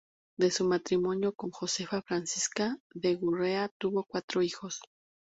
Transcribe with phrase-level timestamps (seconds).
[0.35, 4.81] De su matrimonio con Josefa Francisca de Gurrea tuvo cuatro hijos.